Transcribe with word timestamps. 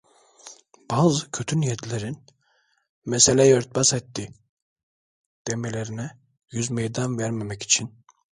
Bazı 0.91 1.31
kötü 1.31 1.59
niyetlilerin: 1.61 2.17
"Meseleyi 3.05 3.53
örtbas 3.53 3.93
etti!" 3.93 4.33
demelerine 5.47 6.11
yüz 6.51 6.69
meydan 6.71 7.17
vermemek 7.17 7.63
için! 7.63 8.03